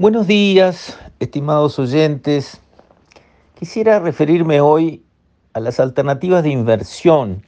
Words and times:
Buenos 0.00 0.26
días, 0.26 0.98
estimados 1.18 1.78
oyentes. 1.78 2.58
Quisiera 3.58 3.98
referirme 3.98 4.62
hoy 4.62 5.04
a 5.52 5.60
las 5.60 5.78
alternativas 5.78 6.42
de 6.42 6.48
inversión 6.48 7.44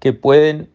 que 0.00 0.14
pueden 0.14 0.70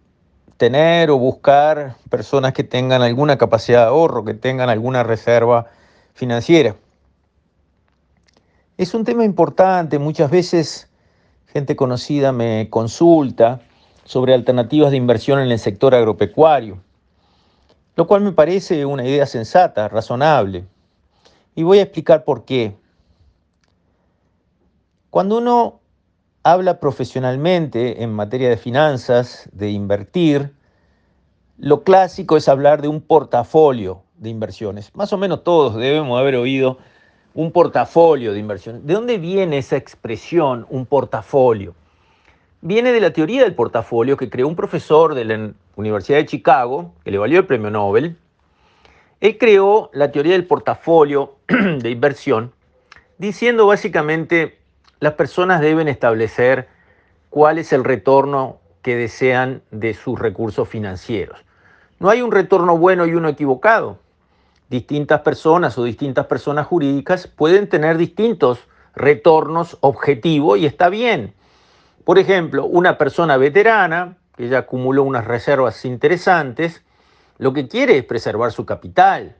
tener 0.57 1.09
o 1.09 1.17
buscar 1.17 1.95
personas 2.11 2.53
que 2.53 2.63
tengan 2.63 3.01
alguna 3.01 3.39
capacidad 3.39 3.85
de 3.85 3.87
ahorro, 3.87 4.23
que 4.23 4.35
tengan 4.35 4.69
alguna 4.69 5.01
reserva 5.01 5.65
financiera. 6.13 6.75
Es 8.77 8.93
un 8.93 9.03
tema 9.03 9.25
importante, 9.25 9.97
muchas 9.97 10.29
veces 10.29 10.91
gente 11.47 11.75
conocida 11.75 12.31
me 12.31 12.69
consulta 12.69 13.61
sobre 14.03 14.35
alternativas 14.35 14.91
de 14.91 14.97
inversión 14.97 15.39
en 15.39 15.49
el 15.49 15.57
sector 15.57 15.95
agropecuario, 15.95 16.83
lo 17.95 18.05
cual 18.05 18.21
me 18.21 18.31
parece 18.31 18.85
una 18.85 19.07
idea 19.07 19.25
sensata, 19.25 19.87
razonable. 19.87 20.67
Y 21.59 21.63
voy 21.63 21.79
a 21.79 21.81
explicar 21.81 22.23
por 22.23 22.45
qué. 22.45 22.77
Cuando 25.09 25.39
uno 25.39 25.81
habla 26.41 26.79
profesionalmente 26.79 28.01
en 28.01 28.13
materia 28.13 28.47
de 28.47 28.55
finanzas, 28.55 29.49
de 29.51 29.69
invertir, 29.69 30.53
lo 31.57 31.83
clásico 31.83 32.37
es 32.37 32.47
hablar 32.47 32.81
de 32.81 32.87
un 32.87 33.01
portafolio 33.01 34.03
de 34.19 34.29
inversiones. 34.29 34.95
Más 34.95 35.11
o 35.11 35.17
menos 35.17 35.43
todos 35.43 35.75
debemos 35.75 36.17
haber 36.17 36.37
oído 36.37 36.77
un 37.33 37.51
portafolio 37.51 38.31
de 38.31 38.39
inversiones. 38.39 38.85
¿De 38.85 38.93
dónde 38.93 39.17
viene 39.17 39.57
esa 39.57 39.75
expresión, 39.75 40.65
un 40.69 40.85
portafolio? 40.85 41.75
viene 42.61 42.93
de 42.93 43.01
la 43.01 43.11
teoría 43.11 43.43
del 43.43 43.55
portafolio 43.55 44.15
que 44.15 44.29
creó 44.29 44.47
un 44.47 44.55
profesor 44.55 45.13
de 45.13 45.25
la 45.25 45.51
Universidad 45.75 46.19
de 46.19 46.25
Chicago, 46.25 46.93
que 47.03 47.11
le 47.11 47.17
valió 47.17 47.39
el 47.39 47.45
premio 47.45 47.69
Nobel. 47.69 48.17
Él 49.21 49.37
creó 49.37 49.89
la 49.93 50.11
teoría 50.11 50.33
del 50.33 50.45
portafolio 50.45 51.35
de 51.47 51.89
inversión, 51.89 52.53
diciendo 53.17 53.67
básicamente 53.67 54.59
las 54.99 55.13
personas 55.13 55.61
deben 55.61 55.87
establecer 55.87 56.69
cuál 57.29 57.57
es 57.57 57.73
el 57.73 57.83
retorno 57.83 58.59
que 58.81 58.95
desean 58.95 59.61
de 59.71 59.93
sus 59.93 60.17
recursos 60.17 60.67
financieros. 60.67 61.39
No 61.99 62.09
hay 62.09 62.21
un 62.21 62.31
retorno 62.31 62.77
bueno 62.77 63.05
y 63.05 63.13
uno 63.13 63.27
equivocado. 63.27 63.99
Distintas 64.69 65.21
personas 65.21 65.77
o 65.77 65.83
distintas 65.83 66.27
personas 66.27 66.67
jurídicas 66.67 67.27
pueden 67.27 67.67
tener 67.67 67.97
distintos 67.97 68.59
retornos 68.95 69.77
objetivos 69.81 70.59
y 70.59 70.65
está 70.65 70.89
bien. 70.89 71.33
Por 72.05 72.19
ejemplo, 72.19 72.65
una 72.65 72.97
persona 72.97 73.35
veterana 73.37 74.17
que 74.37 74.47
ya 74.47 74.59
acumuló 74.59 75.03
unas 75.03 75.25
reservas 75.25 75.83
interesantes, 75.83 76.83
lo 77.39 77.53
que 77.53 77.67
quiere 77.67 77.97
es 77.97 78.03
preservar 78.03 78.51
su 78.51 78.65
capital. 78.65 79.35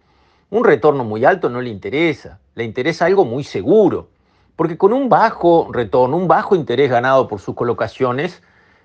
Un 0.50 0.64
retorno 0.64 1.04
muy 1.04 1.26
alto 1.26 1.50
no 1.50 1.62
le 1.62 1.70
interesa, 1.70 2.40
le 2.56 2.64
interesa 2.64 3.06
algo 3.06 3.26
muy 3.26 3.44
seguro, 3.44 4.10
porque 4.56 4.78
con 4.78 4.94
un 4.94 5.10
bajo 5.10 5.68
retorno, 5.72 6.18
un 6.18 6.28
bajo 6.28 6.56
interés 6.56 6.90
ganado 6.90 7.28
por 7.28 7.40
sus 7.40 7.56
colocaciones, 7.56 8.42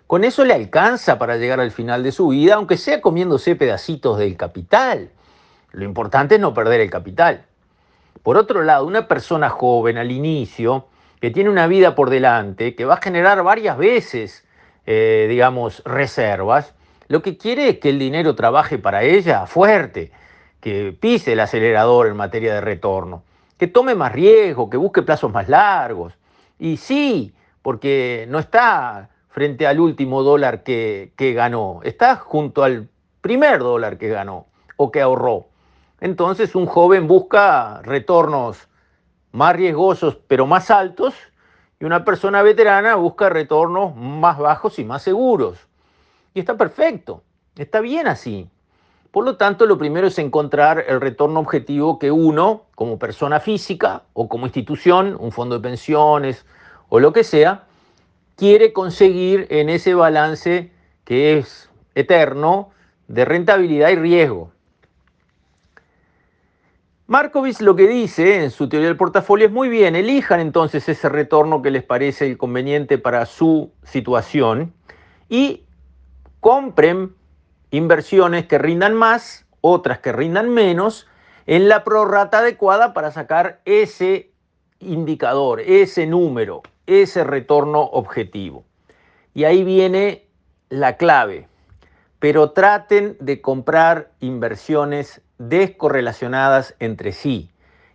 con 0.09 0.25
eso 0.25 0.45
le 0.45 0.53
alcanza 0.53 1.19
para 1.19 1.37
llegar 1.37 1.61
al 1.61 1.71
final 1.71 2.03
de 2.03 2.13
su 2.13 2.29
vida, 2.29 2.57
aunque 2.57 2.77
sea 2.77 3.01
comiéndose 3.01 3.57
pedacitos 3.57 4.19
del 4.19 4.37
capital. 4.37 5.11
Lo 5.71 5.85
importante 5.85 6.35
es 6.35 6.41
no 6.41 6.53
perder 6.53 6.81
el 6.81 6.91
capital. 6.91 7.47
Por 8.23 8.37
otro 8.37 8.63
lado, 8.63 8.85
una 8.85 9.07
persona 9.07 9.49
joven 9.49 9.97
al 9.97 10.11
inicio 10.11 10.89
que 11.21 11.31
tiene 11.31 11.51
una 11.51 11.69
vida 11.69 11.95
por 11.95 12.11
delante, 12.11 12.75
que 12.75 12.85
va 12.85 12.95
a 12.95 13.01
generar 13.01 13.45
varias 13.45 13.79
veces, 13.79 14.45
eh, 14.87 15.27
digamos, 15.29 15.83
reservas, 15.85 16.75
lo 17.09 17.23
que 17.23 17.37
quiere 17.37 17.69
es 17.69 17.79
que 17.79 17.91
el 17.91 17.99
dinero 17.99 18.35
trabaje 18.35 18.79
para 18.79 19.03
ella 19.03 19.47
fuerte, 19.47 20.13
que 20.61 20.97
pise 20.99 21.33
el 21.33 21.41
acelerador 21.41 22.07
en 22.07 22.17
materia 22.17 22.55
de 22.55 22.61
retorno, 22.61 23.23
que 23.59 23.67
tome 23.67 23.95
más 23.95 24.13
riesgo, 24.13 24.71
que 24.71 24.77
busque 24.77 25.03
plazos 25.03 25.33
más 25.33 25.49
largos. 25.49 26.15
Y 26.59 26.79
sí, 26.79 27.35
porque 27.63 28.27
no 28.29 28.39
está 28.39 29.11
frente 29.29 29.67
al 29.67 29.81
último 29.81 30.23
dólar 30.23 30.63
que, 30.63 31.13
que 31.17 31.35
ganó, 31.35 31.81
está 31.83 32.17
junto 32.17 32.63
al 32.63 32.89
primer 33.21 33.59
dólar 33.59 33.99
que 33.99 34.09
ganó 34.09 34.47
o 34.77 34.91
que 34.91 35.01
ahorró. 35.01 35.47
Entonces 36.01 36.55
un 36.55 36.67
joven 36.67 37.07
busca 37.07 37.81
retornos 37.83 38.69
más 39.33 39.57
riesgosos 39.57 40.19
pero 40.29 40.47
más 40.47 40.71
altos 40.71 41.15
y 41.81 41.85
una 41.85 42.05
persona 42.05 42.43
veterana 42.43 42.95
busca 42.95 43.29
retornos 43.29 43.97
más 43.97 44.39
bajos 44.39 44.79
y 44.79 44.85
más 44.85 45.03
seguros. 45.03 45.67
Y 46.35 46.41
está 46.41 46.57
perfecto, 46.57 47.23
está 47.57 47.81
bien 47.81 48.09
así. 48.09 48.49
Por 49.13 49.25
lo 49.25 49.37
tanto, 49.37 49.67
lo 49.67 49.79
primero 49.79 50.09
es 50.09 50.19
encontrar 50.19 50.85
el 50.89 51.01
retorno 51.01 51.39
objetivo 51.39 52.01
que 52.01 52.11
uno, 52.11 52.65
como 52.75 52.99
persona 52.99 53.39
física 53.39 54.03
o 54.13 54.29
como 54.29 54.47
institución, 54.47 55.17
un 55.21 55.31
fondo 55.31 55.55
de 55.55 55.63
pensiones 55.63 56.45
o 56.89 56.99
lo 56.99 57.13
que 57.13 57.23
sea, 57.23 57.67
quiere 58.35 58.73
conseguir 58.73 59.47
en 59.51 59.69
ese 59.69 59.95
balance 59.95 60.73
que 61.05 61.39
es 61.39 61.71
eterno 61.95 62.71
de 63.07 63.25
rentabilidad 63.25 63.91
y 63.91 63.97
riesgo. 63.97 64.51
Markovich 67.07 67.61
lo 67.61 67.77
que 67.77 67.87
dice 67.87 68.43
en 68.43 68.51
su 68.51 68.69
teoría 68.69 68.89
del 68.89 68.97
portafolio 68.97 69.47
es 69.47 69.53
muy 69.53 69.69
bien, 69.69 69.95
elijan 69.95 70.41
entonces 70.41 70.89
ese 70.89 71.09
retorno 71.09 71.63
que 71.63 71.71
les 71.71 71.85
parece 71.85 72.37
conveniente 72.37 72.99
para 72.99 73.27
su 73.27 73.71
situación 73.85 74.73
y 75.29 75.65
compren 76.45 77.17
inversiones 77.71 78.45
que 78.45 78.59
rindan 78.59 78.93
más, 78.95 79.47
otras 79.63 80.01
que 80.01 80.13
rindan 80.13 80.51
menos, 80.51 81.07
en 81.47 81.71
la 81.71 81.85
prorrata 81.85 82.41
adecuada 82.41 82.93
para 82.93 83.13
sacar 83.13 83.63
ese 83.65 84.31
indicador, 84.79 85.61
ese 85.61 86.07
número, 86.07 86.61
ese 86.87 87.25
retorno 87.25 87.81
objetivo. 87.81 88.63
Y 89.33 89.45
ahí 89.45 89.65
viene 89.65 90.27
la 90.69 90.99
clave. 90.99 91.49
Pero 92.19 92.51
traten 92.51 93.17
de 93.21 93.41
comprar 93.41 94.11
inversiones 94.21 95.23
descorrelacionadas 95.39 96.75
entre 96.79 97.13
sí. 97.13 97.51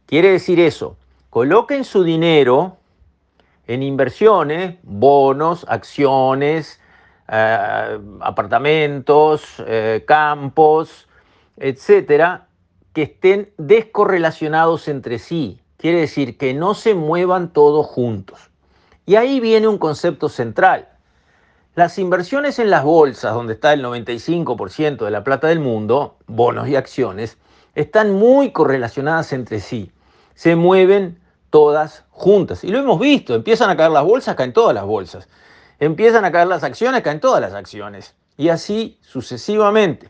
Quiere 0.07 0.31
decir 0.31 0.59
eso, 0.59 0.97
coloquen 1.29 1.83
su 1.83 2.03
dinero 2.03 2.77
en 3.67 3.83
inversiones, 3.83 4.77
bonos, 4.81 5.67
acciones, 5.69 6.78
eh, 7.31 7.99
apartamentos, 8.21 9.63
eh, 9.67 10.03
campos, 10.07 11.07
etcétera, 11.57 12.47
que 12.93 13.03
estén 13.03 13.51
descorrelacionados 13.57 14.87
entre 14.87 15.19
sí. 15.19 15.61
Quiere 15.77 15.99
decir 15.99 16.37
que 16.37 16.53
no 16.53 16.73
se 16.73 16.95
muevan 16.95 17.53
todos 17.53 17.85
juntos. 17.85 18.49
Y 19.05 19.15
ahí 19.15 19.39
viene 19.39 19.67
un 19.67 19.77
concepto 19.77 20.29
central. 20.29 20.89
Las 21.75 21.97
inversiones 21.99 22.59
en 22.59 22.69
las 22.69 22.83
bolsas, 22.83 23.33
donde 23.33 23.53
está 23.53 23.73
el 23.73 23.83
95% 23.83 25.05
de 25.05 25.11
la 25.11 25.23
plata 25.23 25.47
del 25.47 25.59
mundo, 25.59 26.17
bonos 26.27 26.67
y 26.67 26.75
acciones, 26.75 27.37
están 27.75 28.11
muy 28.11 28.51
correlacionadas 28.51 29.31
entre 29.33 29.59
sí. 29.59 29.91
Se 30.33 30.55
mueven 30.55 31.19
todas 31.49 32.03
juntas. 32.11 32.63
Y 32.63 32.69
lo 32.69 32.79
hemos 32.79 32.99
visto, 32.99 33.35
empiezan 33.35 33.69
a 33.69 33.77
caer 33.77 33.91
las 33.91 34.03
bolsas, 34.03 34.35
caen 34.35 34.53
todas 34.53 34.73
las 34.73 34.85
bolsas. 34.85 35.27
Empiezan 35.79 36.25
a 36.25 36.31
caer 36.31 36.47
las 36.47 36.63
acciones, 36.63 37.01
caen 37.01 37.19
todas 37.19 37.41
las 37.41 37.53
acciones. 37.53 38.15
Y 38.37 38.49
así 38.49 38.97
sucesivamente. 39.01 40.09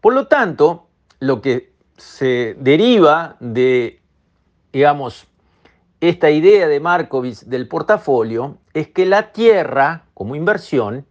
Por 0.00 0.14
lo 0.14 0.26
tanto, 0.26 0.88
lo 1.20 1.40
que 1.40 1.72
se 1.96 2.56
deriva 2.58 3.36
de, 3.40 4.00
digamos, 4.72 5.26
esta 6.00 6.30
idea 6.30 6.66
de 6.66 6.80
Markovich 6.80 7.40
del 7.42 7.68
portafolio 7.68 8.58
es 8.74 8.88
que 8.88 9.06
la 9.06 9.32
tierra 9.32 10.06
como 10.14 10.34
inversión, 10.34 11.06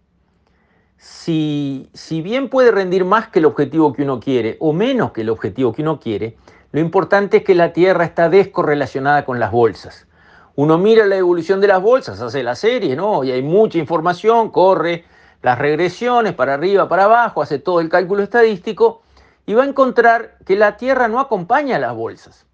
si, 0.98 1.90
si 1.94 2.22
bien 2.22 2.50
puede 2.50 2.72
rendir 2.72 3.06
más 3.06 3.30
que 3.30 3.40
el 3.40 3.46
objetivo 3.46 3.94
que 3.94 4.04
uno 4.04 4.20
quiere 4.20 4.58
o 4.60 4.74
menos 4.74 5.12
que 5.14 5.22
el 5.22 5.30
objetivo 5.30 5.72
que 5.72 5.82
uno 5.82 6.00
quiere, 6.00 6.38
lo 6.72 6.80
importante 6.80 7.38
es 7.38 7.44
que 7.44 7.56
la 7.56 7.74
Tierra 7.74 8.06
está 8.06 8.30
descorrelacionada 8.30 9.26
con 9.26 9.40
las 9.40 9.52
bolsas. 9.52 10.08
Uno 10.56 10.78
mira 10.78 11.06
la 11.06 11.16
evolución 11.16 11.62
de 11.62 11.68
las 11.68 11.82
bolsas, 11.82 12.22
hace 12.22 12.44
la 12.44 12.56
serie, 12.56 12.96
¿no? 12.96 13.24
Y 13.24 13.32
hay 13.32 13.42
mucha 13.42 13.78
información, 13.78 14.50
corre 14.50 15.06
las 15.42 15.58
regresiones 15.58 16.34
para 16.34 16.53
arriba, 16.53 16.88
para 16.88 17.06
abajo, 17.06 17.42
hace 17.42 17.59
todo 17.59 17.80
el 17.80 17.90
cálculo 17.90 18.24
estadístico 18.24 19.02
y 19.46 19.53
va 19.53 19.64
a 19.64 19.68
encontrar 19.68 20.38
que 20.46 20.56
la 20.56 20.78
Tierra 20.78 21.08
no 21.08 21.20
acompaña 21.20 21.78
a 21.78 21.80
las 21.80 21.96
bolsas. 21.96 22.46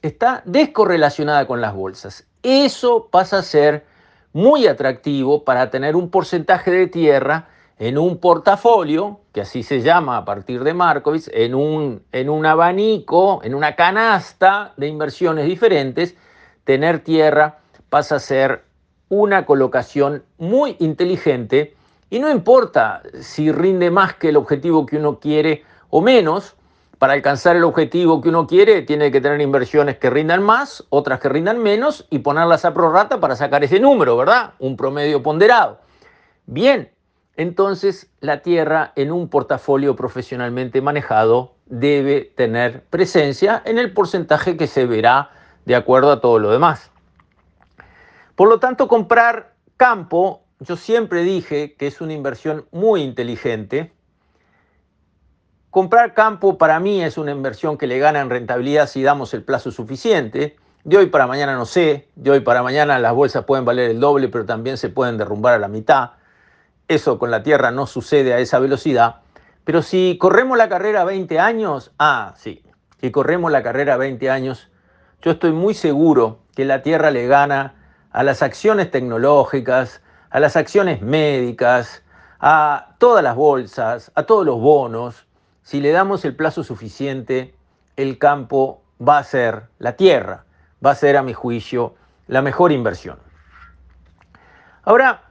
Está 0.00 0.42
descorrelacionada 0.44 1.46
con 1.46 1.60
las 1.60 1.74
bolsas. 1.74 2.26
Eso 2.42 3.08
pasa 3.10 3.38
a 3.38 3.42
ser 3.42 3.84
muy 4.32 4.66
atractivo 4.66 5.44
para 5.44 5.70
tener 5.70 5.94
un 5.94 6.10
porcentaje 6.10 6.70
de 6.70 6.86
tierra 6.86 7.48
en 7.78 7.98
un 7.98 8.18
portafolio, 8.18 9.20
que 9.32 9.42
así 9.42 9.62
se 9.62 9.80
llama 9.80 10.16
a 10.16 10.24
partir 10.24 10.62
de 10.64 10.74
Markovich, 10.74 11.28
en 11.32 11.54
un, 11.54 12.02
en 12.12 12.30
un 12.30 12.46
abanico, 12.46 13.40
en 13.42 13.54
una 13.54 13.74
canasta 13.76 14.72
de 14.76 14.88
inversiones 14.88 15.46
diferentes, 15.46 16.16
tener 16.64 17.00
tierra 17.00 17.58
pasa 17.88 18.16
a 18.16 18.20
ser 18.20 18.64
una 19.08 19.44
colocación 19.44 20.24
muy 20.38 20.76
inteligente 20.78 21.76
y 22.08 22.18
no 22.18 22.30
importa 22.30 23.02
si 23.20 23.52
rinde 23.52 23.90
más 23.90 24.14
que 24.14 24.30
el 24.30 24.36
objetivo 24.36 24.86
que 24.86 24.96
uno 24.96 25.18
quiere 25.18 25.64
o 25.90 26.00
menos, 26.00 26.56
para 26.98 27.14
alcanzar 27.14 27.56
el 27.56 27.64
objetivo 27.64 28.20
que 28.20 28.28
uno 28.28 28.46
quiere, 28.46 28.82
tiene 28.82 29.10
que 29.10 29.20
tener 29.20 29.40
inversiones 29.40 29.98
que 29.98 30.08
rindan 30.08 30.40
más, 30.42 30.84
otras 30.88 31.18
que 31.18 31.28
rindan 31.28 31.58
menos 31.58 32.06
y 32.10 32.20
ponerlas 32.20 32.64
a 32.64 32.72
prorrata 32.72 33.18
para 33.18 33.34
sacar 33.34 33.64
ese 33.64 33.80
número, 33.80 34.16
¿verdad? 34.16 34.52
Un 34.60 34.76
promedio 34.76 35.20
ponderado. 35.20 35.80
Bien, 36.46 36.92
entonces 37.36 38.08
la 38.20 38.42
tierra 38.42 38.92
en 38.94 39.10
un 39.10 39.28
portafolio 39.28 39.96
profesionalmente 39.96 40.80
manejado 40.80 41.54
debe 41.66 42.32
tener 42.36 42.84
presencia 42.84 43.62
en 43.64 43.78
el 43.78 43.92
porcentaje 43.92 44.56
que 44.56 44.68
se 44.68 44.86
verá 44.86 45.30
de 45.64 45.76
acuerdo 45.76 46.12
a 46.12 46.20
todo 46.20 46.38
lo 46.38 46.50
demás. 46.50 46.90
Por 48.34 48.48
lo 48.48 48.58
tanto, 48.58 48.88
comprar 48.88 49.54
campo, 49.76 50.42
yo 50.60 50.76
siempre 50.76 51.22
dije 51.22 51.74
que 51.74 51.86
es 51.86 52.00
una 52.00 52.12
inversión 52.12 52.66
muy 52.72 53.02
inteligente. 53.02 53.92
Comprar 55.70 56.14
campo 56.14 56.58
para 56.58 56.80
mí 56.80 57.02
es 57.02 57.18
una 57.18 57.32
inversión 57.32 57.78
que 57.78 57.86
le 57.86 57.98
gana 57.98 58.20
en 58.20 58.30
rentabilidad 58.30 58.88
si 58.88 59.02
damos 59.02 59.34
el 59.34 59.42
plazo 59.42 59.70
suficiente. 59.70 60.56
De 60.84 60.96
hoy 60.96 61.06
para 61.06 61.26
mañana 61.26 61.54
no 61.54 61.64
sé, 61.64 62.08
de 62.16 62.30
hoy 62.30 62.40
para 62.40 62.62
mañana 62.62 62.98
las 62.98 63.14
bolsas 63.14 63.44
pueden 63.44 63.64
valer 63.64 63.90
el 63.90 64.00
doble, 64.00 64.28
pero 64.28 64.44
también 64.44 64.76
se 64.76 64.88
pueden 64.88 65.16
derrumbar 65.16 65.54
a 65.54 65.58
la 65.58 65.68
mitad. 65.68 66.12
Eso 66.88 67.18
con 67.18 67.30
la 67.30 67.42
Tierra 67.42 67.70
no 67.70 67.86
sucede 67.86 68.34
a 68.34 68.38
esa 68.38 68.58
velocidad. 68.58 69.20
Pero 69.64 69.82
si 69.82 70.18
corremos 70.18 70.58
la 70.58 70.68
carrera 70.68 71.04
20 71.04 71.38
años, 71.38 71.92
ah, 71.98 72.34
sí, 72.36 72.64
si 73.00 73.12
corremos 73.12 73.52
la 73.52 73.62
carrera 73.62 73.96
20 73.96 74.28
años, 74.28 74.71
yo 75.22 75.30
estoy 75.30 75.52
muy 75.52 75.72
seguro 75.74 76.40
que 76.54 76.64
la 76.64 76.82
Tierra 76.82 77.10
le 77.10 77.26
gana 77.26 77.74
a 78.10 78.24
las 78.24 78.42
acciones 78.42 78.90
tecnológicas, 78.90 80.02
a 80.30 80.40
las 80.40 80.56
acciones 80.56 81.00
médicas, 81.00 82.02
a 82.40 82.94
todas 82.98 83.22
las 83.22 83.36
bolsas, 83.36 84.10
a 84.16 84.24
todos 84.24 84.44
los 84.44 84.60
bonos. 84.60 85.26
Si 85.62 85.80
le 85.80 85.92
damos 85.92 86.24
el 86.24 86.34
plazo 86.34 86.64
suficiente, 86.64 87.54
el 87.96 88.18
campo 88.18 88.82
va 89.00 89.18
a 89.18 89.24
ser 89.24 89.68
la 89.78 89.96
Tierra, 89.96 90.44
va 90.84 90.90
a 90.90 90.96
ser, 90.96 91.16
a 91.16 91.22
mi 91.22 91.32
juicio, 91.32 91.94
la 92.26 92.42
mejor 92.42 92.72
inversión. 92.72 93.18
Ahora, 94.82 95.22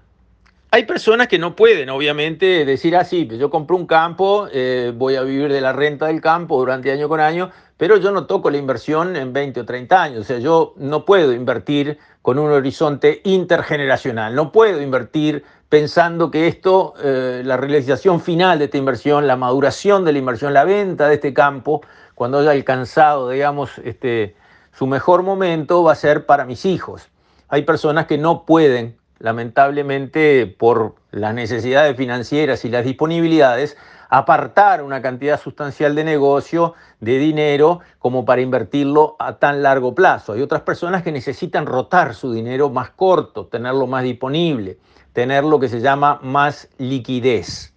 hay 0.74 0.86
personas 0.86 1.28
que 1.28 1.38
no 1.38 1.54
pueden, 1.54 1.90
obviamente, 1.90 2.64
decir 2.64 2.96
así, 2.96 3.28
ah, 3.30 3.36
yo 3.36 3.50
compro 3.50 3.76
un 3.76 3.86
campo, 3.86 4.48
eh, 4.54 4.94
voy 4.96 5.18
a 5.18 5.22
vivir 5.22 5.52
de 5.52 5.60
la 5.60 5.74
renta 5.74 6.08
del 6.08 6.22
campo 6.22 6.58
durante 6.58 6.90
año 6.90 7.10
con 7.10 7.20
año, 7.20 7.52
pero 7.76 7.98
yo 7.98 8.14
no 8.14 8.26
toco 8.26 8.50
la 8.50 8.58
inversión 8.58 9.18
en 9.18 9.34
20 9.34 9.60
o 9.60 9.66
30 9.66 10.02
años. 10.02 10.20
O 10.22 10.24
sea, 10.24 10.40
yo 10.40 10.74
no 10.78 11.04
puedo 11.04 11.34
invertir 11.34 11.98
con 12.22 12.40
un 12.40 12.52
horizonte 12.52 13.20
intergeneracional, 13.26 14.34
no 14.34 14.54
puedo 14.54 14.82
invertir 14.82 15.44
pensando 15.68 16.32
que 16.32 16.48
esto, 16.48 16.94
eh, 17.04 17.42
la 17.44 17.58
realización 17.58 18.22
final 18.22 18.58
de 18.58 18.66
esta 18.66 18.78
inversión, 18.78 19.28
la 19.28 19.36
maduración 19.36 20.06
de 20.06 20.14
la 20.14 20.20
inversión, 20.20 20.54
la 20.54 20.64
venta 20.64 21.10
de 21.10 21.16
este 21.16 21.34
campo, 21.34 21.82
cuando 22.16 22.40
haya 22.40 22.52
alcanzado, 22.52 23.30
digamos, 23.30 23.78
este, 23.80 24.36
su 24.72 24.88
mejor 24.88 25.24
momento, 25.24 25.84
va 25.84 25.92
a 25.92 25.96
ser 25.96 26.26
para 26.26 26.46
mis 26.46 26.64
hijos. 26.66 27.10
Hay 27.50 27.64
personas 27.64 28.06
que 28.06 28.18
no 28.18 28.46
pueden 28.46 29.01
lamentablemente 29.22 30.48
por 30.48 30.96
las 31.12 31.34
necesidades 31.34 31.96
financieras 31.96 32.66
y 32.66 32.70
las 32.70 32.84
disponibilidades, 32.84 33.78
apartar 34.10 34.84
una 34.84 35.02
cantidad 35.02 35.40
sustancial 35.40 35.96
de 35.96 36.04
negocio, 36.04 36.74
de 37.00 37.18
dinero, 37.18 37.80
como 38.00 38.26
para 38.26 38.42
invertirlo 38.42 39.16
a 39.20 39.38
tan 39.38 39.64
largo 39.64 39.96
plazo. 39.96 40.34
Hay 40.34 40.42
otras 40.42 40.62
personas 40.64 41.04
que 41.04 41.12
necesitan 41.12 41.66
rotar 41.66 42.14
su 42.14 42.34
dinero 42.34 42.70
más 42.70 42.90
corto, 42.90 43.46
tenerlo 43.46 43.88
más 43.88 44.04
disponible, 44.04 44.80
tener 45.14 45.44
lo 45.44 45.60
que 45.60 45.70
se 45.70 45.80
llama 45.80 46.20
más 46.24 46.68
liquidez. 46.78 47.74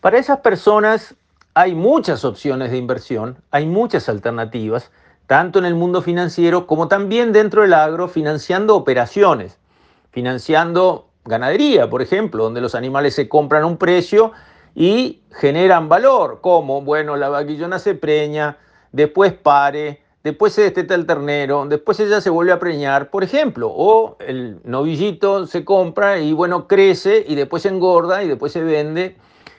Para 0.00 0.18
esas 0.18 0.40
personas 0.40 1.14
hay 1.54 1.74
muchas 1.74 2.24
opciones 2.24 2.70
de 2.70 2.78
inversión, 2.78 3.36
hay 3.50 3.66
muchas 3.66 4.08
alternativas, 4.08 4.90
tanto 5.26 5.58
en 5.58 5.66
el 5.66 5.74
mundo 5.74 6.02
financiero 6.02 6.66
como 6.66 6.88
también 6.88 7.32
dentro 7.32 7.62
del 7.62 7.74
agro, 7.74 8.08
financiando 8.08 8.74
operaciones 8.74 9.58
financiando 10.12 11.08
ganadería, 11.24 11.90
por 11.90 12.02
ejemplo, 12.02 12.44
donde 12.44 12.60
los 12.60 12.74
animales 12.74 13.14
se 13.14 13.28
compran 13.28 13.64
a 13.64 13.66
un 13.66 13.76
precio 13.76 14.32
y 14.74 15.22
generan 15.32 15.88
valor, 15.88 16.40
como, 16.40 16.82
bueno, 16.82 17.16
la 17.16 17.28
vaquillona 17.28 17.78
se 17.78 17.94
preña, 17.94 18.58
después 18.92 19.32
pare, 19.32 20.02
después 20.22 20.52
se 20.52 20.62
desteta 20.62 20.94
el 20.94 21.06
ternero, 21.06 21.66
después 21.66 21.98
ella 22.00 22.20
se 22.20 22.30
vuelve 22.30 22.52
a 22.52 22.58
preñar, 22.58 23.10
por 23.10 23.24
ejemplo, 23.24 23.70
o 23.74 24.16
el 24.20 24.60
novillito 24.64 25.46
se 25.46 25.64
compra 25.64 26.18
y, 26.18 26.32
bueno, 26.32 26.66
crece 26.68 27.24
y 27.26 27.34
después 27.34 27.62
se 27.62 27.68
engorda 27.68 28.22
y 28.22 28.28
después 28.28 28.52
se 28.52 28.62
vende 28.62 29.16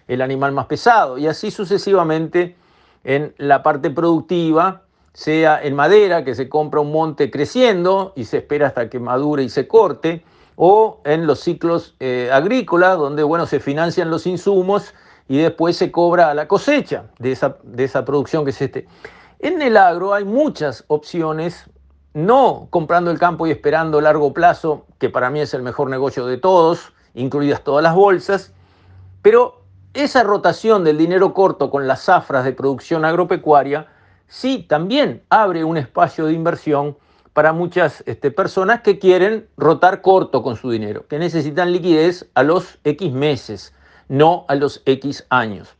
el 0.07 0.21
animal 0.21 0.51
más 0.51 0.65
pesado, 0.65 1.17
y 1.17 1.27
así 1.27 1.49
sucesivamente 1.49 2.55
en 3.03 3.33
la 3.37 3.63
parte 3.63 3.89
productiva, 3.89 4.81
sea 5.13 5.61
en 5.61 5.75
madera, 5.75 6.23
que 6.23 6.33
se 6.33 6.49
compra 6.49 6.81
un 6.81 6.91
monte 6.91 7.29
creciendo 7.29 8.13
y 8.15 8.25
se 8.25 8.37
espera 8.37 8.67
hasta 8.67 8.89
que 8.89 8.99
madure 8.99 9.43
y 9.43 9.49
se 9.49 9.67
corte, 9.67 10.23
o 10.55 11.01
en 11.05 11.25
los 11.27 11.39
ciclos 11.39 11.95
eh, 11.99 12.29
agrícolas, 12.31 12.97
donde 12.97 13.23
bueno, 13.23 13.45
se 13.45 13.59
financian 13.59 14.09
los 14.09 14.27
insumos 14.27 14.93
y 15.27 15.37
después 15.37 15.77
se 15.77 15.91
cobra 15.91 16.33
la 16.33 16.47
cosecha 16.47 17.05
de 17.19 17.31
esa, 17.31 17.57
de 17.63 17.83
esa 17.83 18.05
producción 18.05 18.45
que 18.45 18.51
se 18.51 18.65
esté. 18.65 18.87
En 19.39 19.61
el 19.61 19.77
agro 19.77 20.13
hay 20.13 20.25
muchas 20.25 20.85
opciones, 20.87 21.69
no 22.13 22.67
comprando 22.69 23.11
el 23.11 23.19
campo 23.19 23.47
y 23.47 23.51
esperando 23.51 23.99
largo 23.99 24.33
plazo, 24.33 24.85
que 24.99 25.09
para 25.09 25.29
mí 25.29 25.39
es 25.41 25.53
el 25.53 25.63
mejor 25.63 25.89
negocio 25.89 26.25
de 26.25 26.37
todos, 26.37 26.93
incluidas 27.13 27.63
todas 27.63 27.83
las 27.83 27.95
bolsas, 27.95 28.53
pero 29.21 29.63
esa 29.93 30.23
rotación 30.23 30.83
del 30.83 30.97
dinero 30.97 31.33
corto 31.33 31.69
con 31.69 31.87
las 31.87 32.03
zafras 32.03 32.45
de 32.45 32.53
producción 32.53 33.05
agropecuaria 33.05 33.87
sí 34.27 34.65
también 34.67 35.23
abre 35.29 35.63
un 35.63 35.77
espacio 35.77 36.25
de 36.25 36.33
inversión 36.33 36.97
para 37.33 37.51
muchas 37.51 38.03
este, 38.05 38.31
personas 38.31 38.81
que 38.81 38.99
quieren 38.99 39.47
rotar 39.57 40.01
corto 40.01 40.43
con 40.43 40.55
su 40.55 40.69
dinero, 40.69 41.07
que 41.07 41.19
necesitan 41.19 41.71
liquidez 41.71 42.29
a 42.35 42.43
los 42.43 42.79
X 42.83 43.11
meses, 43.11 43.73
no 44.07 44.45
a 44.47 44.55
los 44.55 44.81
X 44.85 45.25
años. 45.29 45.75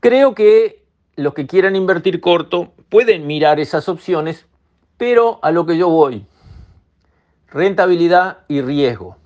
Creo 0.00 0.34
que 0.34 0.84
los 1.16 1.34
que 1.34 1.46
quieran 1.46 1.76
invertir 1.76 2.20
corto 2.20 2.72
pueden 2.88 3.26
mirar 3.26 3.60
esas 3.60 3.88
opciones, 3.88 4.46
pero 4.96 5.38
a 5.42 5.50
lo 5.50 5.66
que 5.66 5.76
yo 5.76 5.88
voy, 5.88 6.26
rentabilidad 7.50 8.38
y 8.48 8.62
riesgo. 8.62 9.16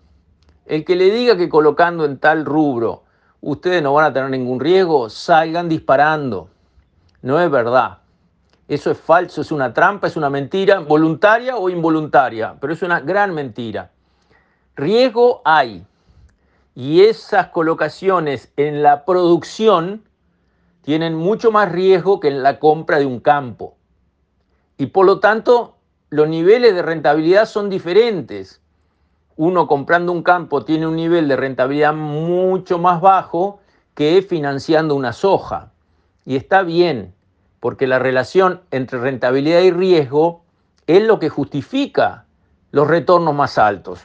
El 0.67 0.85
que 0.85 0.97
le 0.97 1.11
diga 1.11 1.37
que 1.37 1.49
colocando 1.49 2.05
en 2.05 2.19
tal 2.19 2.45
rubro 2.45 3.05
ustedes 3.41 3.83
no 3.83 3.93
van 3.93 4.07
a 4.07 4.13
tener 4.13 4.31
ningún 4.31 4.61
riesgo, 4.61 5.11
salgan 5.11 5.69
disparando. 5.69 6.49
No 7.21 7.41
es 7.41 7.51
verdad. 7.51 7.99
Eso 8.73 8.91
es 8.91 8.99
falso, 8.99 9.43
es 9.43 9.53
una 9.53 9.75
trampa, 9.75 10.07
es 10.07 10.17
una 10.17 10.31
mentira, 10.31 10.79
voluntaria 10.79 11.59
o 11.59 11.69
involuntaria, 11.69 12.57
pero 12.59 12.73
es 12.73 12.81
una 12.81 13.01
gran 13.01 13.35
mentira. 13.35 13.91
Riesgo 14.77 15.43
hay. 15.45 15.85
Y 16.75 17.03
esas 17.03 17.49
colocaciones 17.49 18.51
en 18.57 18.83
la 18.83 19.05
producción 19.05 20.05
tienen 20.81 21.15
mucho 21.15 21.53
más 21.53 21.71
riesgo 21.71 22.19
que 22.19 22.29
en 22.29 22.43
la 22.43 22.59
compra 22.59 22.99
de 22.99 23.05
un 23.05 23.21
campo. 23.21 23.77
Y 24.79 24.87
por 24.87 25.05
lo 25.05 25.21
tanto, 25.21 25.77
los 26.09 26.27
niveles 26.27 26.75
de 26.75 26.81
rentabilidad 26.81 27.45
son 27.45 27.69
diferentes. 27.69 28.63
Uno 29.37 29.67
comprando 29.67 30.13
un 30.13 30.23
campo 30.23 30.65
tiene 30.65 30.87
un 30.87 30.97
nivel 30.97 31.29
de 31.29 31.37
rentabilidad 31.37 31.93
mucho 31.93 32.79
más 32.79 33.03
bajo 33.03 33.61
que 33.93 34.23
financiando 34.23 34.95
una 34.95 35.13
soja. 35.13 35.73
Y 36.25 36.37
está 36.37 36.63
bien, 36.63 37.13
porque 37.63 37.87
la 37.87 38.01
relación 38.01 38.63
entre 38.73 38.99
rentabilidad 38.99 39.61
y 39.61 39.71
riesgo 39.71 40.43
es 40.89 41.01
lo 41.01 41.21
que 41.21 41.29
justifica 41.29 42.25
los 42.73 42.89
retornos 42.89 43.37
más 43.37 43.57
altos. 43.57 44.01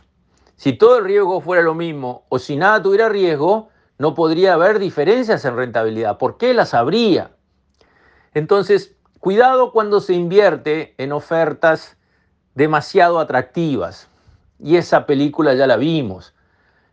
Si 0.58 0.74
todo 0.74 1.00
el 1.00 1.06
riesgo 1.06 1.42
fuera 1.42 1.64
lo 1.64 1.74
mismo 1.74 2.24
o 2.30 2.38
si 2.38 2.56
nada 2.56 2.84
tuviera 2.84 3.10
riesgo, 3.10 3.70
no 3.98 4.14
podría 4.14 4.54
haber 4.54 4.78
diferencias 4.78 5.44
en 5.44 5.56
rentabilidad. 5.56 6.20
¿Por 6.20 6.38
qué 6.38 6.54
las 6.54 6.76
habría? 6.76 7.32
Entonces, 8.36 8.96
cuidado 9.20 9.72
cuando 9.72 10.02
se 10.02 10.14
invierte 10.14 10.94
en 11.00 11.12
ofertas 11.12 11.98
demasiado 12.54 13.18
atractivas. 13.18 14.08
Y 14.60 14.76
esa 14.76 15.08
película 15.08 15.56
ya 15.56 15.66
la 15.66 15.78
vimos. 15.78 16.36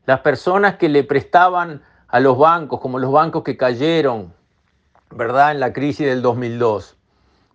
Las 0.06 0.20
personas 0.20 0.76
que 0.76 0.88
le 0.88 1.04
prestaban 1.04 1.82
a 2.08 2.20
los 2.20 2.38
bancos, 2.38 2.80
como 2.80 2.98
los 2.98 3.12
bancos 3.12 3.42
que 3.42 3.58
cayeron, 3.58 4.32
¿verdad? 5.14 5.52
En 5.52 5.60
la 5.60 5.72
crisis 5.72 6.06
del 6.06 6.22
2002. 6.22 6.96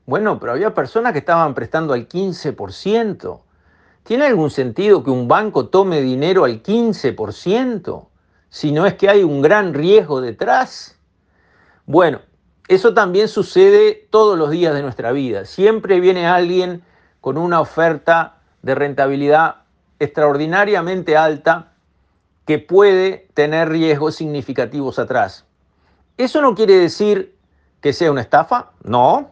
Bueno, 0.06 0.40
pero 0.40 0.54
había 0.54 0.74
personas 0.74 1.14
que 1.14 1.20
estaban 1.20 1.54
prestando 1.54 1.94
al 1.94 2.08
15%. 2.08 3.42
¿Tiene 4.04 4.26
algún 4.26 4.50
sentido 4.50 5.04
que 5.04 5.12
un 5.12 5.28
banco 5.28 5.68
tome 5.68 6.02
dinero 6.02 6.46
al 6.46 6.64
15%? 6.64 8.08
Si 8.50 8.72
no 8.72 8.86
es 8.88 8.96
que 8.96 9.10
hay 9.10 9.24
un 9.24 9.42
gran 9.42 9.74
riesgo 9.74 10.22
detrás. 10.22 10.98
Bueno, 11.86 12.22
eso 12.68 12.94
también 12.94 13.28
sucede 13.28 14.08
todos 14.10 14.38
los 14.38 14.50
días 14.50 14.74
de 14.74 14.82
nuestra 14.82 15.12
vida. 15.12 15.46
Siempre 15.46 16.00
viene 16.00 16.26
alguien 16.26 16.82
con 17.22 17.38
una 17.38 17.60
oferta 17.60 18.38
de 18.62 18.76
rentabilidad 18.76 19.58
extraordinariamente 20.00 21.18
alta 21.18 21.74
que 22.46 22.58
puede 22.58 23.28
tener 23.34 23.70
riesgos 23.70 24.16
significativos 24.16 24.98
atrás. 24.98 25.46
Eso 26.18 26.42
no 26.42 26.56
quiere 26.56 26.74
decir 26.78 27.39
que 27.82 27.94
sea 27.94 28.12
una 28.12 28.22
estafa? 28.22 28.72
No. 28.84 29.32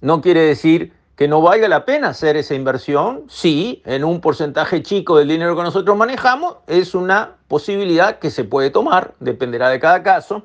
No 0.00 0.20
quiere 0.20 0.42
decir 0.42 0.92
que 1.16 1.28
no 1.28 1.40
valga 1.40 1.68
la 1.68 1.84
pena 1.84 2.08
hacer 2.08 2.36
esa 2.36 2.54
inversión. 2.54 3.24
Sí, 3.28 3.82
en 3.84 4.04
un 4.04 4.20
porcentaje 4.20 4.82
chico 4.82 5.16
del 5.16 5.28
dinero 5.28 5.56
que 5.56 5.62
nosotros 5.62 5.96
manejamos 5.96 6.56
es 6.66 6.94
una 6.94 7.36
posibilidad 7.48 8.18
que 8.18 8.30
se 8.30 8.44
puede 8.44 8.70
tomar, 8.70 9.14
dependerá 9.20 9.68
de 9.68 9.80
cada 9.80 10.02
caso. 10.02 10.42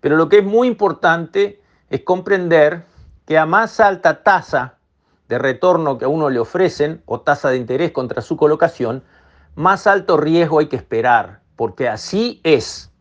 Pero 0.00 0.16
lo 0.16 0.28
que 0.28 0.38
es 0.38 0.44
muy 0.44 0.66
importante 0.68 1.60
es 1.88 2.00
comprender 2.02 2.84
que 3.26 3.38
a 3.38 3.46
más 3.46 3.78
alta 3.80 4.22
tasa 4.22 4.74
de 5.28 5.38
retorno 5.38 5.96
que 5.96 6.04
a 6.04 6.08
uno 6.08 6.28
le 6.28 6.40
ofrecen 6.40 7.02
o 7.06 7.20
tasa 7.20 7.50
de 7.50 7.56
interés 7.56 7.92
contra 7.92 8.20
su 8.20 8.36
colocación, 8.36 9.02
más 9.54 9.86
alto 9.86 10.16
riesgo 10.16 10.58
hay 10.58 10.66
que 10.66 10.76
esperar, 10.76 11.40
porque 11.56 11.88
así 11.88 12.40
es. 12.42 12.91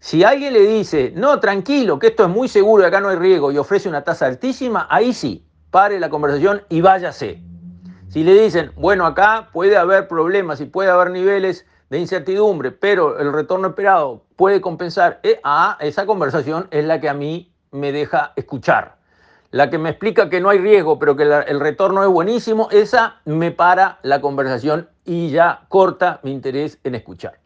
Si 0.00 0.22
alguien 0.22 0.52
le 0.52 0.60
dice, 0.60 1.12
no, 1.16 1.40
tranquilo, 1.40 1.98
que 1.98 2.08
esto 2.08 2.24
es 2.24 2.28
muy 2.28 2.48
seguro 2.48 2.84
y 2.84 2.86
acá 2.86 3.00
no 3.00 3.08
hay 3.08 3.16
riesgo 3.16 3.50
y 3.50 3.58
ofrece 3.58 3.88
una 3.88 4.04
tasa 4.04 4.26
altísima, 4.26 4.86
ahí 4.90 5.12
sí, 5.12 5.44
pare 5.70 5.98
la 5.98 6.08
conversación 6.08 6.62
y 6.68 6.80
váyase. 6.80 7.42
Si 8.08 8.22
le 8.22 8.40
dicen, 8.40 8.70
bueno, 8.76 9.04
acá 9.06 9.50
puede 9.52 9.76
haber 9.76 10.06
problemas 10.06 10.60
y 10.60 10.66
puede 10.66 10.90
haber 10.90 11.10
niveles 11.10 11.66
de 11.90 11.98
incertidumbre, 11.98 12.70
pero 12.70 13.18
el 13.18 13.32
retorno 13.32 13.68
esperado 13.68 14.24
puede 14.36 14.60
compensar, 14.60 15.18
eh, 15.24 15.40
ah, 15.42 15.76
esa 15.80 16.06
conversación 16.06 16.68
es 16.70 16.84
la 16.84 17.00
que 17.00 17.08
a 17.08 17.14
mí 17.14 17.52
me 17.72 17.90
deja 17.92 18.32
escuchar. 18.36 18.96
La 19.50 19.68
que 19.68 19.78
me 19.78 19.90
explica 19.90 20.28
que 20.30 20.40
no 20.40 20.50
hay 20.50 20.58
riesgo, 20.58 20.98
pero 20.98 21.16
que 21.16 21.24
el 21.24 21.60
retorno 21.60 22.02
es 22.02 22.08
buenísimo, 22.08 22.68
esa 22.70 23.20
me 23.24 23.50
para 23.50 23.98
la 24.02 24.20
conversación 24.20 24.88
y 25.04 25.30
ya 25.30 25.64
corta 25.68 26.20
mi 26.22 26.32
interés 26.32 26.78
en 26.84 26.94
escuchar. 26.94 27.38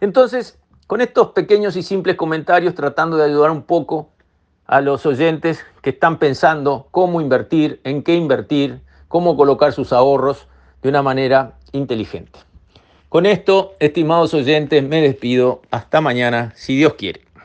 Entonces, 0.00 0.58
con 0.86 1.00
estos 1.00 1.28
pequeños 1.28 1.76
y 1.76 1.82
simples 1.82 2.16
comentarios, 2.16 2.74
tratando 2.74 3.16
de 3.16 3.24
ayudar 3.24 3.50
un 3.50 3.62
poco 3.62 4.10
a 4.66 4.80
los 4.80 5.04
oyentes 5.06 5.64
que 5.80 5.90
están 5.90 6.18
pensando 6.18 6.88
cómo 6.90 7.20
invertir, 7.20 7.80
en 7.84 8.02
qué 8.02 8.14
invertir, 8.14 8.80
cómo 9.08 9.36
colocar 9.36 9.72
sus 9.72 9.92
ahorros 9.92 10.48
de 10.82 10.88
una 10.88 11.02
manera 11.02 11.54
inteligente. 11.72 12.38
Con 13.08 13.26
esto, 13.26 13.74
estimados 13.78 14.32
oyentes, 14.32 14.82
me 14.82 15.02
despido. 15.02 15.60
Hasta 15.70 16.00
mañana, 16.00 16.52
si 16.56 16.76
Dios 16.76 16.94
quiere. 16.94 17.20